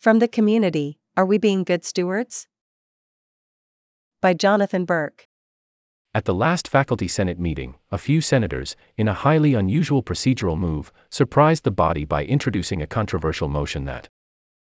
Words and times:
From 0.00 0.18
the 0.18 0.28
community, 0.28 0.98
are 1.14 1.26
we 1.26 1.36
being 1.36 1.62
good 1.62 1.84
stewards? 1.84 2.48
By 4.22 4.32
Jonathan 4.32 4.86
Berk. 4.86 5.28
At 6.14 6.24
the 6.24 6.32
last 6.32 6.66
Faculty 6.66 7.06
Senate 7.06 7.38
meeting, 7.38 7.74
a 7.92 7.98
few 7.98 8.22
senators, 8.22 8.76
in 8.96 9.08
a 9.08 9.12
highly 9.12 9.52
unusual 9.52 10.02
procedural 10.02 10.58
move, 10.58 10.90
surprised 11.10 11.64
the 11.64 11.70
body 11.70 12.06
by 12.06 12.24
introducing 12.24 12.80
a 12.80 12.86
controversial 12.86 13.48
motion 13.48 13.84
that 13.84 14.08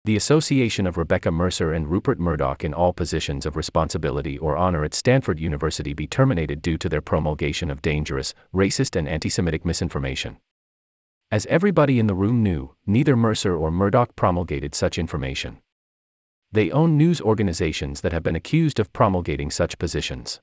the 0.06 0.16
association 0.16 0.86
of 0.86 0.96
Rebekah 0.96 1.32
Mercer 1.32 1.70
and 1.70 1.90
Rupert 1.90 2.18
Murdoch 2.18 2.64
in 2.64 2.72
all 2.72 2.94
positions 2.94 3.44
of 3.44 3.56
responsibility 3.56 4.38
or 4.38 4.56
honor 4.56 4.84
at 4.84 4.94
Stanford 4.94 5.38
University 5.38 5.92
be 5.92 6.06
terminated 6.06 6.62
due 6.62 6.78
to 6.78 6.88
their 6.88 7.02
promulgation 7.02 7.70
of 7.70 7.82
dangerous, 7.82 8.32
racist, 8.54 8.96
and 8.96 9.06
anti 9.06 9.28
Semitic 9.28 9.66
misinformation. 9.66 10.38
As 11.36 11.44
everybody 11.50 11.98
in 11.98 12.06
the 12.06 12.14
room 12.14 12.42
knew, 12.42 12.74
neither 12.86 13.14
Mercer 13.14 13.54
or 13.54 13.70
Murdoch 13.70 14.16
promulgated 14.16 14.74
such 14.74 14.96
information. 14.96 15.58
They 16.50 16.70
own 16.70 16.96
news 16.96 17.20
organizations 17.20 18.00
that 18.00 18.14
have 18.14 18.22
been 18.22 18.34
accused 18.34 18.80
of 18.80 18.90
promulgating 18.94 19.50
such 19.50 19.76
positions. 19.76 20.40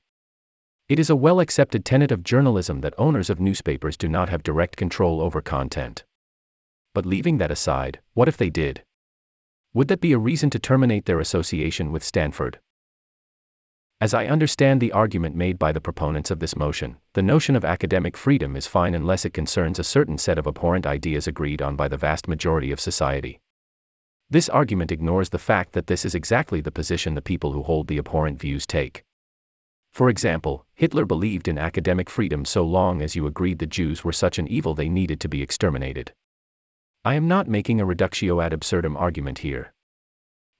It 0.88 1.00
is 1.00 1.10
a 1.10 1.16
well 1.16 1.40
accepted 1.40 1.84
tenet 1.84 2.12
of 2.12 2.22
journalism 2.22 2.80
that 2.82 2.94
owners 2.96 3.28
of 3.28 3.40
newspapers 3.40 3.96
do 3.96 4.08
not 4.08 4.28
have 4.28 4.44
direct 4.44 4.76
control 4.76 5.20
over 5.20 5.42
content. 5.42 6.04
But 6.94 7.06
leaving 7.06 7.38
that 7.38 7.50
aside, 7.50 7.98
what 8.12 8.28
if 8.28 8.36
they 8.36 8.48
did? 8.48 8.84
Would 9.72 9.88
that 9.88 10.00
be 10.00 10.12
a 10.12 10.26
reason 10.30 10.48
to 10.50 10.60
terminate 10.60 11.06
their 11.06 11.18
association 11.18 11.90
with 11.90 12.04
Stanford? 12.04 12.60
As 14.04 14.12
I 14.12 14.26
understand 14.26 14.82
the 14.82 14.92
argument 14.92 15.34
made 15.34 15.58
by 15.58 15.72
the 15.72 15.80
proponents 15.80 16.30
of 16.30 16.38
this 16.38 16.56
motion, 16.56 16.98
the 17.14 17.22
notion 17.22 17.56
of 17.56 17.64
academic 17.64 18.18
freedom 18.18 18.54
is 18.54 18.66
fine 18.66 18.94
unless 18.94 19.24
it 19.24 19.32
concerns 19.32 19.78
a 19.78 19.82
certain 19.82 20.18
set 20.18 20.36
of 20.36 20.46
abhorrent 20.46 20.86
ideas 20.86 21.26
agreed 21.26 21.62
on 21.62 21.74
by 21.74 21.88
the 21.88 21.96
vast 21.96 22.28
majority 22.28 22.70
of 22.70 22.78
society. 22.78 23.40
This 24.28 24.50
argument 24.50 24.92
ignores 24.92 25.30
the 25.30 25.38
fact 25.38 25.72
that 25.72 25.86
this 25.86 26.04
is 26.04 26.14
exactly 26.14 26.60
the 26.60 26.70
position 26.70 27.14
the 27.14 27.22
people 27.22 27.52
who 27.52 27.62
hold 27.62 27.88
the 27.88 27.96
abhorrent 27.96 28.38
views 28.38 28.66
take. 28.66 29.04
For 29.90 30.10
example, 30.10 30.66
Hitler 30.74 31.06
believed 31.06 31.48
in 31.48 31.56
academic 31.56 32.10
freedom 32.10 32.44
so 32.44 32.62
long 32.62 33.00
as 33.00 33.16
you 33.16 33.26
agreed 33.26 33.58
the 33.58 33.66
Jews 33.66 34.04
were 34.04 34.12
such 34.12 34.38
an 34.38 34.46
evil 34.48 34.74
they 34.74 34.90
needed 34.90 35.18
to 35.20 35.30
be 35.30 35.40
exterminated. 35.40 36.12
I 37.06 37.14
am 37.14 37.26
not 37.26 37.48
making 37.48 37.80
a 37.80 37.86
reductio 37.86 38.42
ad 38.42 38.52
absurdum 38.52 38.98
argument 38.98 39.38
here. 39.38 39.72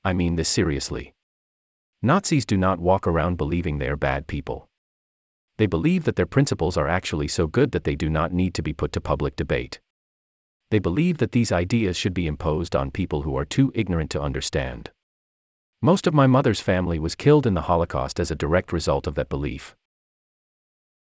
I 0.03 0.15
mean 0.15 0.37
this 0.37 0.49
seriously. 0.49 1.15
Nazis 2.05 2.45
do 2.45 2.59
not 2.59 2.81
walk 2.81 3.07
around 3.07 3.39
believing 3.39 3.79
they 3.79 3.89
are 3.89 3.97
bad 3.97 4.27
people. 4.27 4.69
They 5.57 5.65
believe 5.65 6.05
that 6.05 6.17
their 6.17 6.27
principles 6.27 6.77
are 6.77 6.87
actually 6.87 7.29
so 7.29 7.47
good 7.47 7.73
that 7.73 7.85
they 7.85 7.95
do 7.97 8.11
not 8.11 8.31
need 8.31 8.53
to 8.55 8.63
be 8.63 8.75
put 8.75 8.93
to 8.93 9.01
public 9.01 9.37
debate. 9.37 9.81
They 10.71 10.81
believe 10.81 11.17
that 11.17 11.33
these 11.33 11.51
ideas 11.51 11.97
should 11.97 12.13
be 12.13 12.27
imposed 12.27 12.77
on 12.77 12.91
people 12.91 13.23
who 13.23 13.39
are 13.39 13.47
too 13.47 13.73
ignorant 13.75 14.11
to 14.11 14.21
understand. 14.21 14.91
Most 15.81 16.07
of 16.07 16.13
my 16.13 16.27
mother's 16.27 16.61
family 16.61 16.99
was 16.99 17.15
killed 17.15 17.47
in 17.47 17.55
the 17.55 17.63
Holocaust 17.63 18.21
as 18.21 18.31
a 18.31 18.37
direct 18.37 18.71
result 18.71 19.07
of 19.07 19.15
that 19.15 19.31
belief. 19.31 19.75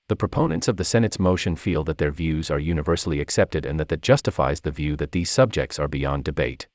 The 0.08 0.16
proponents 0.16 0.66
of 0.66 0.78
the 0.78 0.84
Senate's 0.84 1.20
motion 1.20 1.55
feel 1.55 1.84
that 1.84 1.98
their 1.98 2.10
views 2.10 2.50
are 2.50 2.58
universally 2.58 3.20
accepted 3.20 3.64
and 3.64 3.78
that 3.78 3.88
that 3.90 4.02
justifies 4.02 4.62
the 4.62 4.72
view 4.72 4.96
that 4.96 5.12
these 5.12 5.30
subjects 5.30 5.78
are 5.78 5.86
beyond 5.86 6.24
debate. 6.24 6.66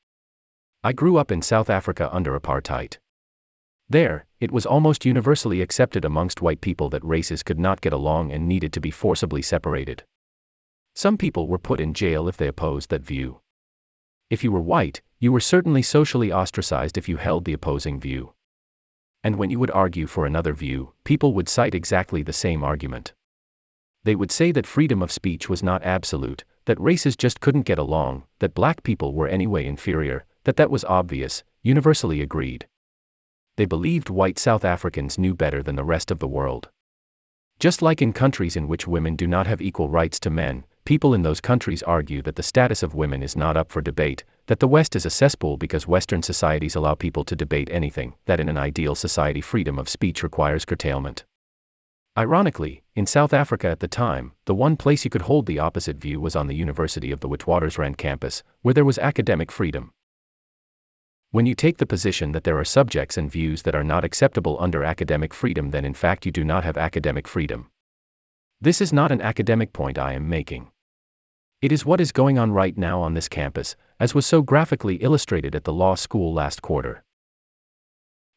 I 0.82 0.94
grew 0.94 1.18
up 1.18 1.30
in 1.30 1.42
South 1.42 1.70
Africa 1.70 2.10
under 2.14 2.40
apartheid. 2.40 3.00
There, 3.94 4.26
it 4.40 4.52
was 4.52 4.66
almost 4.66 5.06
universally 5.06 5.62
accepted 5.62 6.04
amongst 6.04 6.42
white 6.42 6.62
people 6.62 6.90
that 6.90 7.06
races 7.06 7.44
could 7.44 7.60
not 7.60 7.80
get 7.80 7.94
along 7.94 8.32
and 8.32 8.48
needed 8.48 8.74
to 8.74 8.82
be 8.82 8.92
forcibly 8.92 9.42
separated. 9.42 10.04
Some 10.96 11.18
people 11.18 11.48
were 11.48 11.58
put 11.70 11.80
in 11.80 11.94
jail 11.94 12.28
if 12.28 12.38
they 12.38 12.48
opposed 12.48 12.90
that 12.90 13.06
view. 13.06 13.40
If 14.30 14.44
you 14.44 14.52
were 14.52 14.62
white, 14.62 15.02
you 15.20 15.32
were 15.32 15.40
certainly 15.40 15.82
socially 15.82 16.32
ostracized 16.32 16.98
if 16.98 17.08
you 17.08 17.18
held 17.18 17.46
the 17.46 17.54
opposing 17.54 18.00
view. 18.00 18.34
And 19.24 19.38
when 19.38 19.50
you 19.50 19.60
would 19.60 19.72
argue 19.72 20.08
for 20.08 20.26
another 20.26 20.54
view, 20.54 20.94
people 21.04 21.34
would 21.34 21.48
cite 21.48 21.76
exactly 21.76 22.24
the 22.24 22.34
same 22.34 22.64
argument 22.64 23.14
they 24.04 24.16
would 24.16 24.32
say 24.32 24.52
that 24.52 24.68
freedom 24.68 25.02
of 25.02 25.12
speech 25.12 25.50
was 25.50 25.64
not 25.64 25.84
absolute, 25.84 26.44
that 26.66 26.80
races 26.80 27.16
just 27.16 27.40
couldn't 27.40 27.64
get 27.64 27.78
along, 27.78 28.24
that 28.40 28.54
black 28.54 28.84
people 28.84 29.14
were 29.14 29.28
anyway 29.28 29.66
inferior, 29.66 30.26
that 30.44 30.58
that 30.58 30.70
was 30.70 30.84
obvious, 30.86 31.44
universally 31.62 32.22
agreed. 32.22 32.68
They 33.56 33.66
believed 33.66 34.10
white 34.10 34.40
South 34.40 34.66
Africans 34.66 35.20
knew 35.20 35.36
better 35.36 35.62
than 35.62 35.76
the 35.76 35.84
rest 35.84 36.10
of 36.10 36.20
the 36.20 36.28
world. 36.28 36.70
Just 37.60 37.82
like 37.84 38.02
in 38.02 38.12
countries 38.12 38.56
in 38.56 38.68
which 38.68 38.88
women 38.88 39.16
do 39.16 39.28
not 39.28 39.46
have 39.46 39.62
equal 39.62 39.90
rights 39.90 40.20
to 40.22 40.32
men, 40.32 40.66
people 40.86 41.14
in 41.14 41.22
those 41.22 41.40
countries 41.40 41.84
argue 41.84 42.22
that 42.24 42.36
the 42.36 42.44
status 42.44 42.82
of 42.82 42.96
women 42.96 43.22
is 43.22 43.36
not 43.36 43.56
up 43.56 43.72
for 43.72 43.82
debate, 43.82 44.24
that 44.48 44.60
the 44.60 44.68
West 44.68 44.96
is 44.96 45.06
a 45.06 45.12
cesspool 45.12 45.58
because 45.58 45.88
Western 45.88 46.24
societies 46.24 46.76
allow 46.76 46.96
people 46.96 47.24
to 47.24 47.36
debate 47.36 47.70
anything, 47.72 48.16
that 48.26 48.40
in 48.40 48.50
an 48.50 48.58
ideal 48.58 48.96
society 48.96 49.40
freedom 49.40 49.78
of 49.78 49.88
speech 49.88 50.24
requires 50.24 50.66
curtailment. 50.66 51.24
Ironically, 52.18 52.84
in 52.96 53.06
South 53.06 53.34
Africa 53.34 53.70
at 53.70 53.80
the 53.80 53.88
time, 53.88 54.34
the 54.46 54.56
one 54.56 54.78
place 54.78 55.04
you 55.04 55.10
could 55.10 55.24
hold 55.24 55.46
the 55.46 55.60
opposite 55.60 55.98
view 55.98 56.20
was 56.20 56.36
on 56.36 56.48
the 56.48 56.56
University 56.56 57.12
of 57.12 57.22
the 57.22 57.30
Witwatersrand 57.30 57.98
campus, 57.98 58.44
where 58.62 58.74
there 58.74 58.86
was 58.86 59.00
academic 59.00 59.52
freedom. 59.52 59.94
When 61.34 61.48
you 61.48 61.56
take 61.56 61.80
the 61.80 61.88
position 61.88 62.32
that 62.34 62.44
there 62.44 62.60
are 62.60 62.64
subjects 62.64 63.18
and 63.18 63.32
views 63.32 63.64
that 63.64 63.74
are 63.74 63.84
not 63.84 64.06
acceptable 64.06 64.56
under 64.60 64.84
academic 64.84 65.34
freedom, 65.34 65.72
then 65.72 65.84
in 65.84 65.96
fact 65.96 66.28
you 66.28 66.32
do 66.32 66.44
not 66.44 66.64
have 66.64 66.78
academic 66.78 67.28
freedom. 67.28 67.72
This 68.62 68.80
is 68.80 68.94
not 68.94 69.12
an 69.12 69.20
academic 69.20 69.74
point 69.74 69.98
I 69.98 70.14
am 70.14 70.30
making. 70.30 70.70
It 71.60 71.72
is 71.72 71.88
what 71.88 72.00
is 72.00 72.12
going 72.12 72.38
on 72.38 72.52
right 72.52 72.78
now 72.78 73.02
on 73.02 73.16
this 73.16 73.28
campus, 73.28 73.76
as 74.00 74.14
was 74.14 74.28
so 74.28 74.44
graphically 74.44 74.98
illustrated 74.98 75.56
at 75.56 75.64
the 75.64 75.74
law 75.74 75.96
school 75.96 76.32
last 76.32 76.62
quarter. 76.62 77.04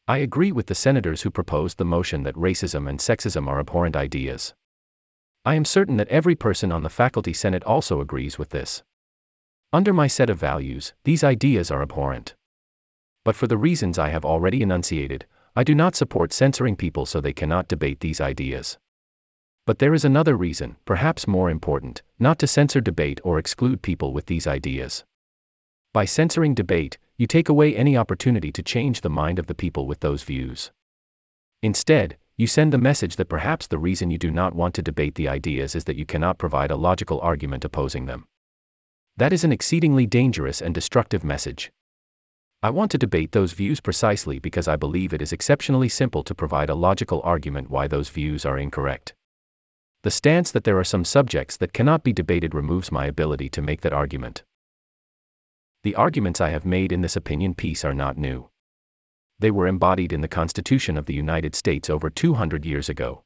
I 0.07 0.17
agree 0.17 0.51
with 0.51 0.65
the 0.65 0.73
senators 0.73 1.21
who 1.21 1.29
proposed 1.29 1.77
the 1.77 1.85
motion 1.85 2.23
that 2.23 2.33
racism 2.33 2.89
and 2.89 2.97
sexism 2.97 3.47
are 3.47 3.59
abhorrent 3.59 3.95
ideas. 3.95 4.55
I 5.45 5.53
am 5.53 5.65
certain 5.65 5.97
that 5.97 6.07
every 6.07 6.33
person 6.33 6.71
on 6.71 6.81
the 6.81 6.89
faculty 6.89 7.33
senate 7.33 7.63
also 7.63 8.01
agrees 8.01 8.39
with 8.39 8.49
this. 8.49 8.81
Under 9.71 9.93
my 9.93 10.07
set 10.07 10.31
of 10.31 10.39
values, 10.39 10.95
these 11.03 11.23
ideas 11.23 11.69
are 11.69 11.83
abhorrent. 11.83 12.33
But 13.27 13.35
for 13.35 13.47
the 13.47 13.57
reasons 13.57 13.99
I 13.99 14.07
have 14.07 14.23
already 14.23 14.61
enunciated, 14.61 15.25
I 15.53 15.65
do 15.65 15.75
not 15.75 15.97
support 15.97 16.31
censoring 16.31 16.77
people 16.77 17.05
so 17.05 17.19
they 17.19 17.33
cannot 17.33 17.67
debate 17.67 17.99
these 17.99 18.21
ideas. 18.21 18.77
But 19.65 19.79
there 19.79 19.93
is 19.93 20.05
another 20.05 20.37
reason, 20.37 20.77
perhaps 20.85 21.27
more 21.27 21.49
important, 21.49 22.03
not 22.19 22.39
to 22.39 22.47
censor 22.47 22.79
debate 22.79 23.19
or 23.25 23.37
exclude 23.37 23.81
people 23.81 24.13
with 24.13 24.27
these 24.27 24.47
ideas. 24.47 25.03
By 25.91 26.05
censoring 26.05 26.55
debate, 26.55 26.97
you 27.17 27.27
take 27.27 27.49
away 27.49 27.75
any 27.75 27.97
opportunity 27.97 28.49
to 28.49 28.63
change 28.63 29.01
the 29.01 29.09
mind 29.09 29.39
of 29.39 29.47
the 29.47 29.53
people 29.53 29.87
with 29.87 29.99
those 29.99 30.23
views. 30.23 30.71
Instead, 31.61 32.15
you 32.37 32.47
send 32.47 32.71
the 32.71 32.77
message 32.77 33.17
that 33.17 33.27
perhaps 33.27 33.67
the 33.67 33.77
reason 33.77 34.09
you 34.09 34.17
do 34.17 34.31
not 34.31 34.55
want 34.55 34.73
to 34.75 34.81
debate 34.81 35.15
the 35.15 35.27
ideas 35.27 35.75
is 35.75 35.83
that 35.83 35.97
you 35.97 36.05
cannot 36.05 36.37
provide 36.37 36.71
a 36.71 36.77
logical 36.77 37.19
argument 37.19 37.65
opposing 37.65 38.05
them. 38.05 38.25
That 39.17 39.33
is 39.33 39.43
an 39.43 39.51
exceedingly 39.51 40.05
dangerous 40.05 40.61
and 40.61 40.73
destructive 40.73 41.25
message. 41.25 41.73
I 42.63 42.71
want 42.71 42.89
to 42.91 42.97
debate 42.97 43.33
those 43.33 43.53
views 43.53 43.79
precisely 43.79 44.39
because 44.39 44.67
I 44.67 44.75
believe 44.75 45.13
it 45.13 45.21
is 45.21 45.31
exceptionally 45.31 45.89
simple 45.89 46.23
to 46.23 46.33
provide 46.33 46.71
a 46.71 46.75
logical 46.75 47.21
argument 47.23 47.69
why 47.69 47.87
those 47.87 48.09
views 48.09 48.47
are 48.47 48.57
incorrect. 48.57 49.13
The 50.01 50.09
stance 50.09 50.51
that 50.51 50.63
there 50.63 50.79
are 50.79 50.83
some 50.83 51.05
subjects 51.05 51.55
that 51.57 51.71
cannot 51.71 52.03
be 52.03 52.13
debated 52.13 52.55
removes 52.55 52.91
my 52.91 53.05
ability 53.05 53.49
to 53.49 53.61
make 53.61 53.81
that 53.81 53.93
argument. 53.93 54.43
The 55.83 55.93
arguments 55.93 56.41
I 56.41 56.49
have 56.49 56.65
made 56.65 56.91
in 56.91 57.01
this 57.01 57.15
opinion 57.15 57.53
piece 57.53 57.85
are 57.85 57.93
not 57.93 58.17
new. 58.17 58.49
They 59.37 59.51
were 59.51 59.67
embodied 59.67 60.11
in 60.11 60.21
the 60.21 60.27
Constitution 60.27 60.97
of 60.97 61.05
the 61.05 61.13
United 61.13 61.53
States 61.53 61.91
over 61.91 62.09
200 62.09 62.65
years 62.65 62.89
ago. 62.89 63.23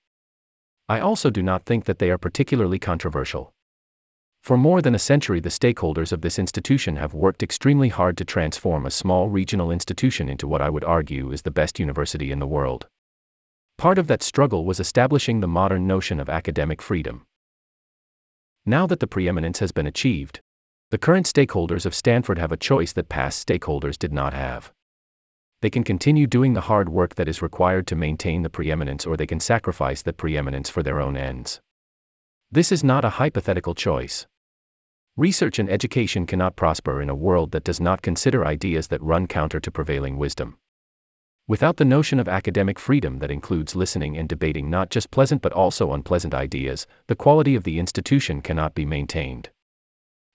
I 0.89 0.99
also 0.99 1.29
do 1.29 1.41
not 1.41 1.63
think 1.63 1.85
that 1.85 1.99
they 1.99 2.11
are 2.11 2.17
particularly 2.17 2.79
controversial. 2.79 3.53
For 4.41 4.57
more 4.57 4.81
than 4.81 4.95
a 4.95 4.99
century, 4.99 5.39
the 5.39 5.49
stakeholders 5.49 6.11
of 6.11 6.21
this 6.21 6.39
institution 6.39 6.95
have 6.95 7.13
worked 7.13 7.43
extremely 7.43 7.89
hard 7.89 8.17
to 8.17 8.25
transform 8.25 8.87
a 8.87 8.91
small 8.91 9.29
regional 9.29 9.69
institution 9.69 10.27
into 10.27 10.47
what 10.47 10.63
I 10.63 10.69
would 10.69 10.83
argue 10.83 11.31
is 11.31 11.43
the 11.43 11.51
best 11.51 11.79
university 11.79 12.31
in 12.31 12.39
the 12.39 12.47
world. 12.47 12.87
Part 13.77 13.99
of 13.99 14.07
that 14.07 14.23
struggle 14.23 14.65
was 14.65 14.79
establishing 14.79 15.39
the 15.39 15.47
modern 15.47 15.85
notion 15.85 16.19
of 16.19 16.27
academic 16.27 16.81
freedom. 16.81 17.27
Now 18.65 18.87
that 18.87 18.99
the 18.99 19.07
preeminence 19.07 19.59
has 19.59 19.71
been 19.71 19.87
achieved, 19.87 20.41
the 20.89 20.97
current 20.97 21.27
stakeholders 21.27 21.85
of 21.85 21.95
Stanford 21.95 22.39
have 22.39 22.51
a 22.51 22.57
choice 22.57 22.93
that 22.93 23.09
past 23.09 23.47
stakeholders 23.47 23.97
did 23.97 24.11
not 24.11 24.33
have. 24.33 24.73
They 25.61 25.69
can 25.69 25.83
continue 25.83 26.25
doing 26.25 26.53
the 26.53 26.61
hard 26.61 26.89
work 26.89 27.13
that 27.15 27.27
is 27.27 27.43
required 27.43 27.85
to 27.87 27.95
maintain 27.95 28.41
the 28.41 28.49
preeminence, 28.49 29.05
or 29.05 29.15
they 29.15 29.27
can 29.27 29.39
sacrifice 29.39 30.01
that 30.01 30.17
preeminence 30.17 30.69
for 30.69 30.81
their 30.81 30.99
own 30.99 31.15
ends. 31.15 31.61
This 32.53 32.73
is 32.73 32.83
not 32.83 33.05
a 33.05 33.11
hypothetical 33.11 33.73
choice. 33.73 34.27
Research 35.15 35.57
and 35.57 35.69
education 35.69 36.25
cannot 36.25 36.57
prosper 36.57 37.01
in 37.01 37.09
a 37.09 37.15
world 37.15 37.51
that 37.51 37.63
does 37.63 37.79
not 37.79 38.01
consider 38.01 38.45
ideas 38.45 38.89
that 38.89 39.01
run 39.01 39.25
counter 39.25 39.61
to 39.61 39.71
prevailing 39.71 40.17
wisdom. 40.17 40.57
Without 41.47 41.77
the 41.77 41.85
notion 41.85 42.19
of 42.19 42.27
academic 42.27 42.77
freedom 42.77 43.19
that 43.19 43.31
includes 43.31 43.73
listening 43.73 44.17
and 44.17 44.27
debating 44.27 44.69
not 44.69 44.89
just 44.89 45.11
pleasant 45.11 45.41
but 45.41 45.53
also 45.53 45.93
unpleasant 45.93 46.33
ideas, 46.33 46.87
the 47.07 47.15
quality 47.15 47.55
of 47.55 47.63
the 47.63 47.79
institution 47.79 48.41
cannot 48.41 48.75
be 48.75 48.85
maintained. 48.85 49.49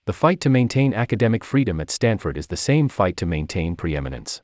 The 0.07 0.15
fight 0.15 0.41
to 0.41 0.49
maintain 0.49 0.95
academic 0.95 1.45
freedom 1.45 1.83
at 1.83 1.91
Stanford 1.91 2.39
is 2.39 2.47
the 2.47 2.57
same 2.57 2.89
fight 2.89 3.19
to 3.19 3.27
maintain 3.27 3.77
preeminence. 3.77 4.41